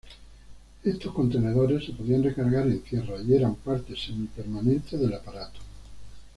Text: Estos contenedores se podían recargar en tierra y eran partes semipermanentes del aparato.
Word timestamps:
Estos 0.83 1.13
contenedores 1.13 1.85
se 1.85 1.91
podían 1.91 2.23
recargar 2.23 2.65
en 2.65 2.81
tierra 2.81 3.17
y 3.23 3.35
eran 3.35 3.53
partes 3.53 3.99
semipermanentes 4.03 4.99
del 4.99 5.13
aparato. 5.13 5.59